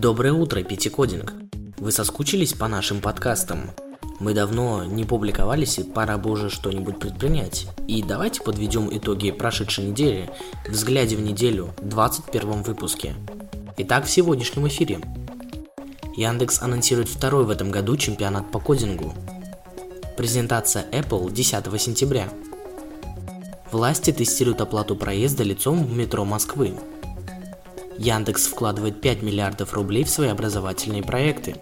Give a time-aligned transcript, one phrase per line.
[0.00, 1.32] Доброе утро, Пятикодинг!
[1.78, 3.72] Вы соскучились по нашим подкастам?
[4.20, 7.66] Мы давно не публиковались и пора бы уже что-нибудь предпринять.
[7.88, 10.30] И давайте подведем итоги прошедшей недели,
[10.68, 13.16] взгляде в неделю, 21 выпуске.
[13.76, 15.00] Итак, в сегодняшнем эфире.
[16.16, 19.14] Яндекс анонсирует второй в этом году чемпионат по кодингу.
[20.16, 22.28] Презентация Apple 10 сентября.
[23.72, 26.74] Власти тестируют оплату проезда лицом в метро Москвы.
[27.98, 31.56] Яндекс вкладывает 5 миллиардов рублей в свои образовательные проекты.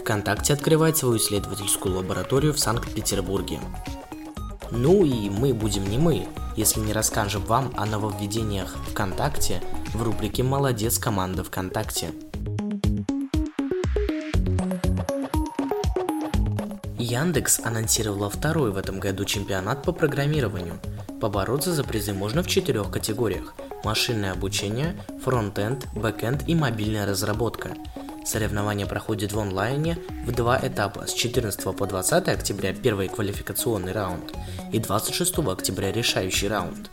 [0.00, 3.58] ВКонтакте открывает свою исследовательскую лабораторию в Санкт-Петербурге.
[4.70, 9.62] Ну и мы будем не мы, если не расскажем вам о нововведениях ВКонтакте
[9.94, 12.10] в рубрике «Молодец, команда ВКонтакте».
[16.98, 20.78] Яндекс анонсировала второй в этом году чемпионат по программированию.
[21.20, 23.54] Побороться за призы можно в четырех категориях
[23.84, 27.76] машинное обучение, фронтенд, бэкенд и мобильная разработка.
[28.24, 34.32] Соревнования проходят в онлайне в два этапа с 14 по 20 октября первый квалификационный раунд
[34.72, 36.90] и 26 октября решающий раунд.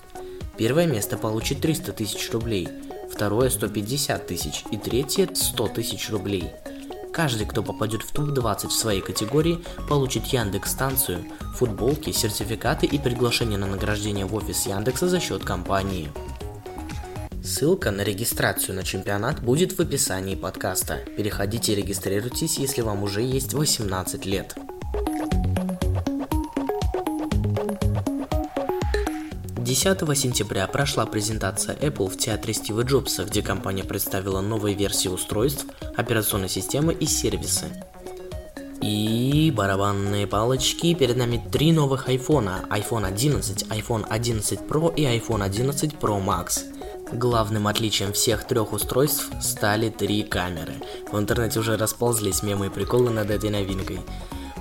[0.58, 2.67] Первое место получит 300 тысяч рублей,
[3.12, 6.52] второе 150 тысяч и третье 100 тысяч рублей.
[7.14, 13.58] Каждый, кто попадет в топ-20 в своей категории, получит Яндекс станцию, футболки, сертификаты и приглашение
[13.58, 16.10] на награждение в офис Яндекса за счет компании.
[17.50, 21.00] Ссылка на регистрацию на чемпионат будет в описании подкаста.
[21.17, 24.55] Переходите и регистрируйтесь, если вам уже есть 18 лет.
[29.58, 35.66] Десятого сентября прошла презентация Apple в театре Стива Джобса, где компания представила новые версии устройств,
[35.97, 37.66] операционной системы и сервисы.
[38.80, 42.66] И барабанные палочки, перед нами три новых айфона.
[42.70, 46.61] iPhone 11, iPhone 11 Pro и iPhone 11 Pro Max–
[47.11, 50.75] Главным отличием всех трех устройств стали три камеры.
[51.11, 53.99] В интернете уже расползлись мемы и приколы над этой новинкой.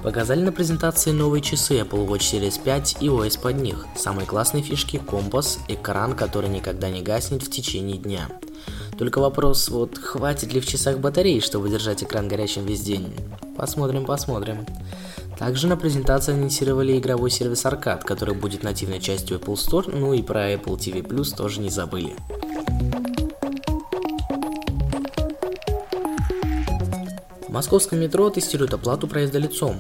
[0.02, 3.86] Показали на презентации новые часы Apple Watch Series 5 и OS под них.
[3.96, 8.28] Самые классные фишки– компас, экран, который никогда не гаснет в течение дня.
[8.96, 13.12] Только вопрос, вот хватит ли в часах батареи, чтобы держать экран горячим весь день?
[13.56, 14.66] Посмотрим, посмотрим.
[15.38, 20.22] Также на презентации анонсировали игровой сервис Arcade, который будет нативной частью Apple Store, ну и
[20.22, 22.16] про Apple TV Plus тоже не забыли.
[27.46, 29.78] В московском метро тестируют оплату проезда лицом,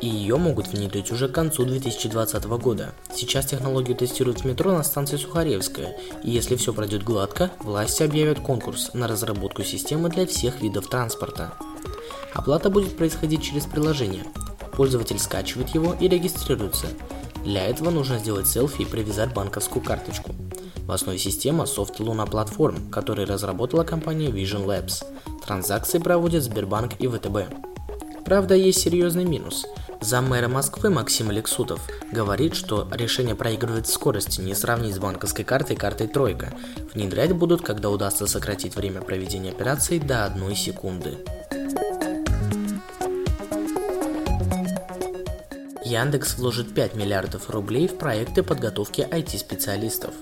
[0.00, 2.92] и ее могут внедрить уже к концу 2020 года.
[3.14, 8.40] Сейчас технологию тестируют в метро на станции Сухаревская, и если все пройдет гладко, власти объявят
[8.40, 11.54] конкурс на разработку системы для всех видов транспорта.
[12.34, 14.24] Оплата будет происходить через приложение–
[14.76, 16.86] Пользователь скачивает его и регистрируется.
[17.44, 20.34] Для этого нужно сделать селфи и привязать банковскую карточку.
[20.86, 25.04] В основе системы софт Luna Platform, который разработала компания Vision Labs.
[25.44, 28.24] Транзакции проводят Сбербанк и ВТБ.
[28.24, 29.66] Правда, есть серьезный минус.
[30.00, 31.80] Зам мэра Москвы Максим Алексутов
[32.12, 36.54] говорит, что решение проигрывает скорости не сравнить с банковской картой картой тройка.
[36.94, 41.18] Внедрять будут, когда удастся сократить время проведения операций до одной секунды.
[45.84, 50.14] Яндекс вложит 5 миллиардов рублей в проекты подготовки IT-специалистов.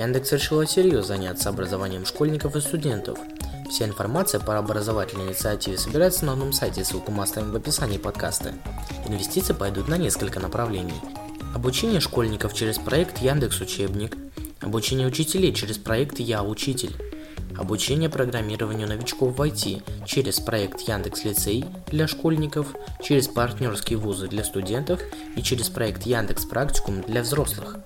[0.00, 3.18] Яндекс решила серьезно заняться образованием школьников и студентов.
[3.68, 8.54] Вся информация по образовательной инициативе собирается на одном сайте, ссылку мы оставим в описании подкаста.
[9.06, 10.98] Инвестиции пойдут на несколько направлений.
[11.54, 14.16] Обучение школьников через проект Яндекс Учебник,
[14.62, 16.96] обучение учителей через проект Я Учитель,
[17.58, 24.44] обучение программированию новичков в IT через проект Яндекс Лицей для школьников, через партнерские вузы для
[24.44, 24.98] студентов
[25.36, 27.76] и через проект Яндекс Практикум для взрослых.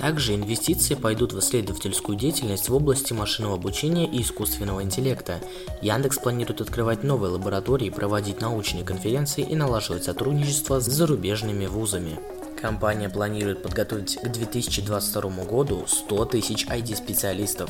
[0.00, 5.40] Также инвестиции пойдут в исследовательскую деятельность в области машинного обучения и искусственного интеллекта.
[5.82, 12.18] Яндекс планирует открывать новые лаборатории, проводить научные конференции и налаживать сотрудничество с зарубежными вузами.
[12.58, 17.68] Компания планирует подготовить к 2022 году 100 тысяч ID-специалистов.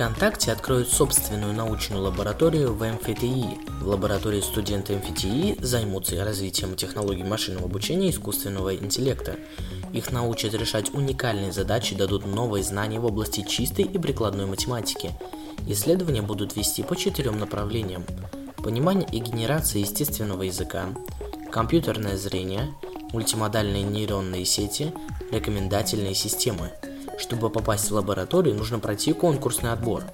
[0.00, 3.58] ВКонтакте откроют собственную научную лабораторию в МФТИ.
[3.82, 9.36] В лаборатории студенты МФТИ займутся развитием технологий машинного обучения и искусственного интеллекта.
[9.92, 15.10] Их научат решать уникальные задачи, дадут новые знания в области чистой и прикладной математики.
[15.66, 18.06] Исследования будут вести по четырем направлениям.
[18.56, 20.86] Понимание и генерация естественного языка,
[21.52, 22.72] компьютерное зрение,
[23.12, 24.94] мультимодальные нейронные сети,
[25.30, 26.70] рекомендательные системы–
[27.20, 30.04] чтобы попасть в лабораторию, нужно пройти конкурсный отбор.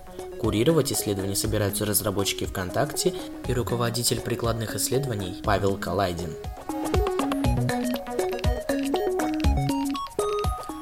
[0.41, 3.15] Курировать исследования собираются разработчики ВКонтакте
[3.47, 6.35] и руководитель прикладных исследований Павел Калайдин.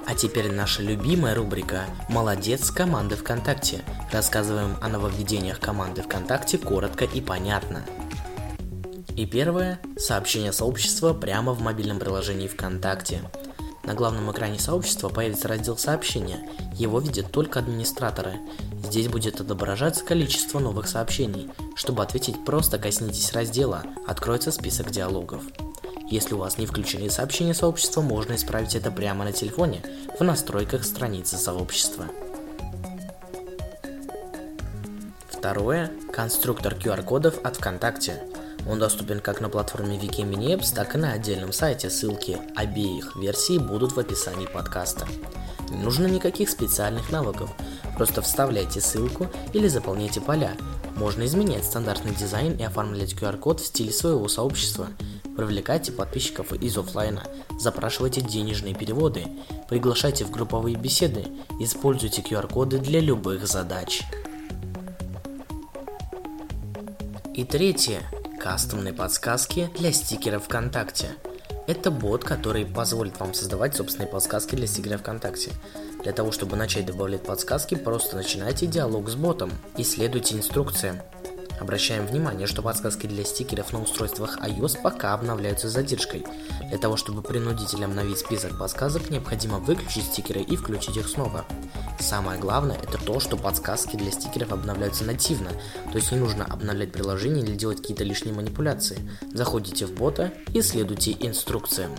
[0.06, 3.82] А теперь наша любимая рубрика «Молодец команды ВКонтакте».
[4.12, 7.84] Рассказываем о нововведениях команды ВКонтакте коротко и понятно.
[9.16, 13.22] И первое– сообщение сообщества прямо в мобильном приложении ВКонтакте.
[13.86, 16.48] На главном экране сообщества появится раздел «Сообщения».
[16.74, 18.38] Его видят только администраторы.
[18.82, 21.50] Здесь будет отображаться количество новых сообщений.
[21.76, 25.42] Чтобы ответить, просто коснитесь раздела, откроется список диалогов.
[26.08, 29.82] Если у вас не включены сообщения сообщества, можно исправить это прямо на телефоне
[30.18, 32.06] в настройках страницы сообщества.
[35.28, 38.22] Второе– конструктор QR-кодов от ВКонтакте.
[38.68, 41.90] Он доступен как на платформе Wikimini Apps, так и на отдельном сайте.
[41.90, 45.06] Ссылки обеих версий будут в описании подкаста.
[45.70, 47.50] Не нужно никаких специальных навыков,
[47.96, 50.56] просто вставляйте ссылку или заполняйте поля.
[50.96, 54.88] Можно изменять стандартный дизайн и оформлять QR-код в стиле своего сообщества–
[55.36, 57.24] Привлекайте подписчиков из офлайна,
[57.58, 59.24] запрашивайте денежные переводы,
[59.68, 61.26] приглашайте в групповые беседы,
[61.58, 64.02] используйте QR-коды для любых задач.
[67.34, 68.00] И третье.
[68.44, 71.06] Кастомные подсказки для стикеров ВКонтакте.
[71.66, 75.52] Это бот, который позволит вам создавать собственные подсказки для стикеров ВКонтакте.
[76.02, 80.98] Для того, чтобы начать добавлять подсказки, просто начинайте диалог с ботом и следуйте инструкциям.
[81.58, 86.26] Обращаем внимание, что подсказки для стикеров на устройствах iOS пока обновляются с задержкой.
[86.68, 91.46] Для того, чтобы принудительно обновить список подсказок, необходимо выключить стикеры и включить их снова.
[91.98, 95.50] Самое главное это то, что подсказки для стикеров обновляются нативно,
[95.90, 98.98] то есть не нужно обновлять приложение или делать какие-то лишние манипуляции.
[99.32, 101.92] Заходите в бота и следуйте инструкциям.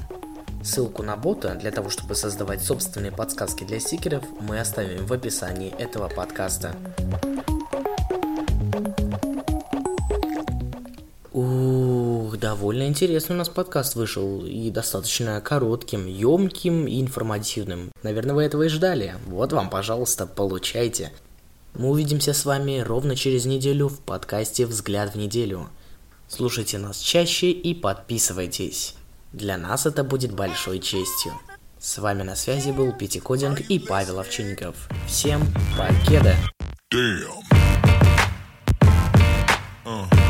[0.63, 5.69] Ссылку на бота для того, чтобы создавать собственные подсказки для стикеров, мы оставим в описании
[5.77, 6.75] этого подкаста.
[12.36, 17.92] Довольно интересный у нас подкаст вышел и достаточно коротким, емким и информативным.
[18.04, 19.16] Наверное, вы этого и ждали.
[19.26, 21.14] Вот вам, пожалуйста, получайте.
[21.76, 25.70] Мы увидимся с вами ровно через неделю в подкасте «Взгляд в неделю».
[26.28, 28.96] Слушайте нас чаще и подписывайтесь.
[29.31, 31.34] Для нас это будет большой честью.
[31.80, 34.90] С вами на связи был Пити Кодинг и Павел Овчинников.
[35.08, 35.42] Всем
[35.78, 36.36] покеда!
[36.92, 37.46] Damn.
[39.86, 40.25] Uh.